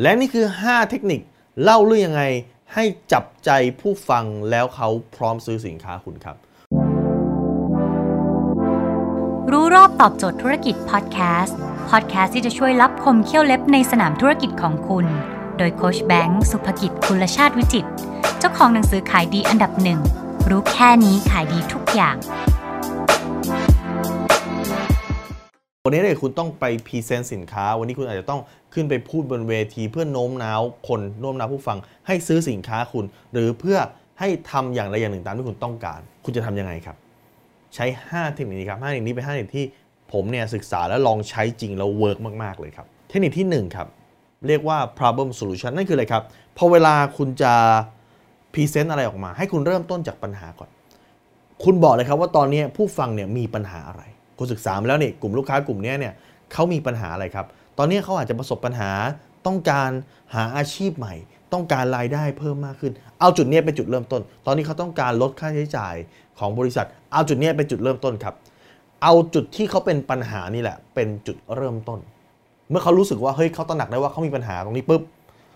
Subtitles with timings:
[0.00, 1.20] และนี่คือ 5 เทคนิค
[1.62, 2.22] เล่าเรื่องยังไง
[2.74, 6.36] ให้จับใจผู้ฟังแล้วเขาพร้อมซื้อสินค้าคุณครับ
[9.50, 11.58] รู้รอบตอบโจทย์ธุรกิจพอดแคสต์
[11.90, 15.06] พอดแคสต์ที่จะช่วยรับคมเขี้ยวเล็บในสนามธุรกิจของคุณ
[15.58, 17.86] โดยโคชแบงค์สุภกิจคุณชาติวิจิต
[18.38, 20.00] เจ้าของหนังสือขายดีอันดับหนึ่ง
[20.50, 22.16] รู้แค่นี้ขายดีทุกอย่าง
[25.86, 28.40] วันนี้เนี่ยคุณต้องไป present สินค้า วันนี้คุณอาจจะต้อง
[28.74, 33.78] ขึ้นไปพูดบนเวที เพื่อโน้มน้าวคนโน้มน้าวผู้ฟัง ให้ซื้อสินค้าคุณ หรือเพื่อ
[34.20, 36.96] ให้ทำอย่างใดอย่างหนึ่งตามที่คุณต้องการ คุณจะทำยังไงครับ
[37.74, 39.66] ใช้ 5 เทคนิคนี้ครับ5เทคนิคนี้เป็น5เทคนิคที่
[40.12, 43.88] ผมเนี่ยศึกษาและลองใช้จริงแล้ว work มาก ๆ เลยครับ เทคนิคที่ 1 ครับ
[44.46, 46.22] เรียกว่า problem solution นั่นคืออะไรครับ
[46.56, 47.52] พอเวลาคุณจะ
[48.52, 50.70] present อะไรออกมา ให้คุณเริ่มต้นจากปัญหาก่อน
[51.64, 54.02] คุณบอกเลยครับว่าตอนนี้ผู้ฟังเนี่ยมีปัญหาอะไร
[54.42, 56.14] คุณศึกษามาแล้วเนี่ยกลุ่มลูกค้ากลุ่มนี้เนี่ย
[56.52, 57.46] เขามีปัญหาอะไรครับ
[57.78, 58.90] ตอนนี้เขาอาจจะประสบปัญหา
[59.46, 59.90] ต้องการ
[60.34, 61.14] หาอาชีพใหม่
[61.52, 65.94] ต้องการรายได้เพิ่มมากขึ้น เอาจุดนี้เป็นจุดเริ่มต้น ตอนนี้เขาต้องการลดค่าใช้จ่าย
[66.38, 68.34] ของบริษัท เอาจุดนี้เป็นจุดเริ่มต้นครับ
[69.02, 71.98] เอาจุดที่เขาเป็นปัญหานี่แหละ เป็นจุดเริ่มต้น
[72.70, 75.02] เมื่อเขารู้สึกว่าเฮ้ยเขาตระหนักได้ว่าเขามีปัญหาตรงนี้ปุ๊บ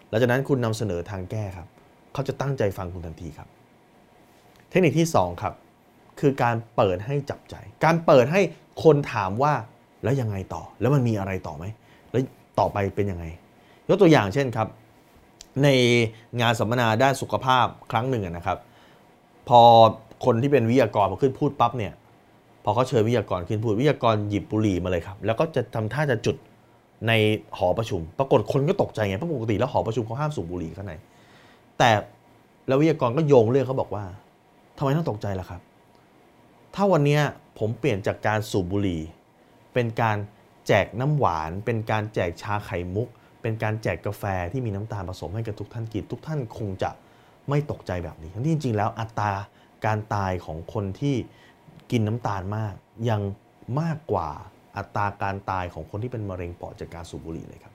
[0.09, 1.67] หลังจากนั้นคุณนำเสนอทางแก้ครับ
[2.13, 3.49] เขาจะตั้งใจฟังคุณทันทีครับ
[4.71, 5.55] เทคนิคที่ 2 ครับ
[6.21, 8.41] คือการเปิดให้จับใจ การเปิดให้
[8.85, 9.53] คนถามว่า
[10.05, 11.65] แล้วยังไงต่อ แล้วมันมีอะไรต่อไหม
[12.11, 12.23] แล้ว
[12.59, 13.25] ต่อไปเป็นยังไง
[13.89, 14.69] ยกตัวอย่างเช่นครับ
[15.63, 15.69] ใน
[16.41, 18.59] งานสัมมนาด้านสุขภาพครั้งหนึ่งนะครับ
[19.49, 19.61] พอ
[20.25, 21.93] คนที่เป็นวิทยากรพอขึ้นพูดปั๊บเนี่ย
[22.65, 26.37] พอเขาเชิญวิทยากรขึ้นพูดวิทยากรหยิบบุหรี่มาเลยครับ แล้วก็จะทำท่าจะจุด
[27.09, 27.13] ใน
[27.57, 30.93] หอประชุม ปรากฏคนก็ตกใจไงเพราะปกติแล้วหอประชุมเขาห้ามสูบบุหรี่ข้างใน
[31.79, 31.91] แต่
[32.69, 34.05] แล้ววิทยากรก็โยงเรื่องเขาบอกว่า
[34.79, 35.61] ทำไมต้องตกใจล่ะครับ
[36.79, 37.21] ถ้าวันนี้
[37.59, 39.03] ผมเปลี่ยนจากการสูบบุหรี่
[39.75, 40.17] เป็นการ
[40.67, 43.09] แจกน้ำหวาน เป็นการแจกชาไข่มุก
[43.43, 46.91] เป็นการแจกกาแฟที่มีน้ำตาลผสมให้กับทุกท่านกิน ทุกท่านคงจะ
[47.49, 49.33] ไม่ตกใจแบบนี้ทั้งที่จริง ๆ แล้วอัตรา
[49.87, 51.17] การตายของคนที่
[51.91, 52.75] กินน้ำตาลมาก
[53.09, 53.21] ยัง
[53.81, 54.29] มากกว่า
[54.77, 57.75] อัตราการตายของคนที่เป็นมะเร็งปอดจากการสูบบุหรี่เลยครับ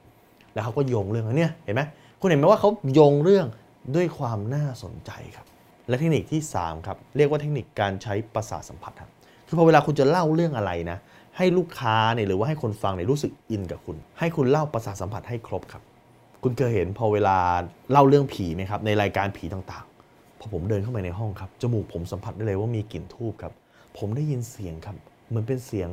[0.54, 1.82] แล้วเขาก็โยงเรื่องอันนี้เห็นไหม
[2.20, 3.48] คุณเห็นไหมว่าเขาโยงเรื่อง
[3.96, 5.46] ด้วยความน่าสนใจครับ
[5.92, 9.10] และเทคนิคที่ 3 ครับ เรียกว่าเทคนิคการใช้ประสาทสัมผัสครับ
[9.48, 10.98] คือพอเวลาคุณจะเล่าเรื่องอะไรนะ
[11.38, 15.82] ให้ลูกค้าเนี่ยหรือว่าให้คนฟังเนี่ยรู้สึกอินกับคุณ ให้คุณเล่าประสาทสัมผัสให้ครบครับ
[16.44, 17.38] คุณเคยเห็นพอเวลา
[17.92, 23.54] เล่าเรื่องผีไหมครับในรายการผีต่างๆ พอผมเดินเข้าไปในห้องครับจมูกผมสัมผัสได้เลยว่ามีกลิ่นทูบครับ
[23.98, 24.96] ผมได้ยินเสียงครับ
[25.30, 25.90] เหมือนเป็นเสียง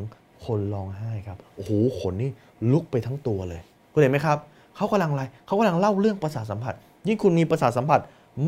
[0.47, 1.71] คนร้องไห้ครับโอ้โห
[2.01, 2.31] ขนนี่
[2.73, 4.39] ลุกไปทั้งตัวเลยคุณเห็นไหมครับ
[4.77, 6.75] เขากำลังอะไรเขากำลังเล่าเรื่องประสาทสัมผัส
[7.09, 8.01] ยิ่งคุณมีประสาทสัมผัส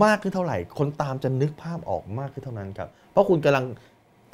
[0.04, 3.64] มากขึ้นเท่าไหร่ คนตามจะนึกภาพออกมากขึ้นเท่านั้นครับ เพราะคุณกำลัง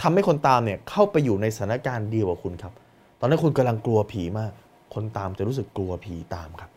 [0.02, 2.72] ทำให้คนตามเนี่ยเข้าไปอยู่ในสถานการณ์เดียวกับคุณครับ
[3.20, 4.52] ตอนนั้นคุณกำลังกลัวผีมาก
[4.94, 6.70] คนตามจะรู้สึกกลัวผีตามครับ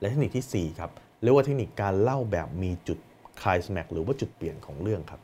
[0.00, 0.90] และเทคนิคทีสี่ 4 ครับ
[1.22, 2.98] เรียกว่าเทคนิคการเล่าแบบมีจุด
[3.42, 5.20] คลายสแมกหรือว่าจุดเปลี่ยนของเรื่องครับ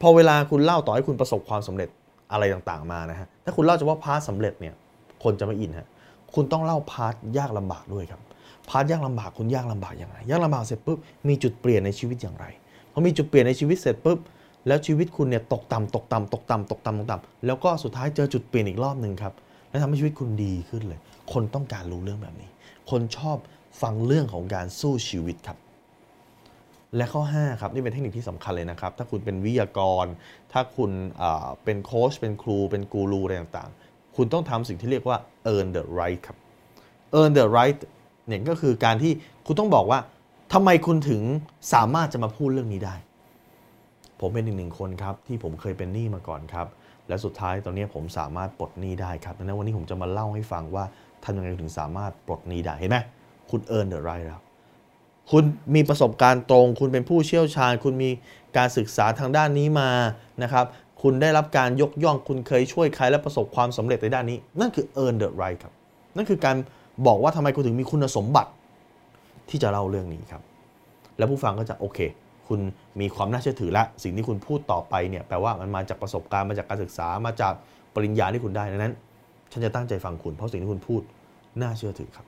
[0.00, 1.88] พอเวลาคุณเล่าต่อให้คุณประสบความสำเร็จ
[2.32, 4.74] อะไรต่างๆมานะฮะ ถ้าคุณเล่าเฉพาะ part สำเร็จเนี่ย
[5.24, 5.88] คนจะไม่ in ฮะ
[6.34, 8.20] คุณต้องเล่า part ยากลำบากด้วยครับ
[8.68, 12.46] part ยากลำบากคุณยากลำบากอย่างไรยากลำบากเสร็จปุ๊บมีจุดเปลี่ยนในชีวิตอย่างไร
[12.92, 14.18] พอมีจุดเปลี่ยนในชีวิตเสร็จปุ๊บ
[14.66, 19.34] แล้วชีวิตคุณเนี่ยตกต่ำตกต่ำตกต่ำตกต่ำตกต่ำแล้วก็สุดท้ายเจอจุดเปลี่ยนอีกรอบหนึ่งครับ
[19.70, 21.00] และทำให้ชีวิตคุณดีขึ้นเลย
[21.32, 22.50] คนต้องการรู้เรื่องแบบนี้
[22.90, 23.36] คนชอบ
[23.82, 25.58] ฟังเรื่องของการสู้ชีวิตครับ
[26.96, 30.06] และข้อ 5 ครับ นี่เป็นเทคนิคที่สำคัญเลยนะครับ ถ้าคุณเป็นวิทยากร
[30.52, 30.90] ถ้าคุณ
[31.64, 35.18] เป็นโค้ชเป็นครู เป็นกูรูอะไรต่างๆ คุณต้องทำสิ่งที่เรียกว่า
[35.52, 36.36] earn the right ครับ
[37.18, 37.80] earn the right
[38.26, 39.12] เนี่ยก็คือการที่
[39.46, 39.98] คุณต้องบอกว่า
[40.52, 41.22] ทำไมคุณถึง
[41.72, 42.94] สามารถจะมาพูดเรื่องนี้ได้
[44.20, 46.66] ผมเป็นอีกหนึ่งคนครับที่ผมเคยเป็นหนี้มาก่อนครับ
[47.08, 50.84] และสุดท้ายตอนนี้ผมสามารถปลดหนี้ได้ครับดังนั้นวันนี้ผมจะมาเล่าให้ฟังว่า
[51.24, 52.98] ทำยังไงถึงสามารถปลดหนี้ได้เห็นไหม
[53.50, 54.40] คุณ earn the right แล้ว
[55.30, 55.44] คุณ
[55.74, 58.10] มีประสบการณ์ตรง คุณเป็นผู้เชี่ยวชาญ คุณมี
[58.56, 59.90] การศึกษาทางด้านนี้มา
[60.42, 60.66] นะครับ
[61.02, 65.72] คุณได้รับการยกย่อง คุณเคยช่วยใครและประสบความสำเร็จในด้านนี้ นั่นคือ earn the right ครับ
[66.16, 66.56] นั่นคือการ
[67.06, 68.50] บอกว่าทำไมคุณถึงมีคุณสมบัติ
[69.50, 70.42] ที่จะเล่าเรื่องนี้ครับ
[71.18, 71.98] แล้วผู้ฟังก็จะโอเค
[72.48, 72.60] คุณ
[73.00, 77.52] มีความน่าเชื่อถือและ สิ่งที่คุณพูดต่อไปเนี่ยแปลว่ามันมาจากประสบการณ์มาจากการศึกษามาจาก
[77.94, 78.94] ปริญญาที่คุณได้ดังนั้น
[79.52, 81.02] ฉันจะตั้งใจฟังคุณเพราะสิ่งที่คุณพูด
[81.60, 82.26] น่าเชื่อถือครับ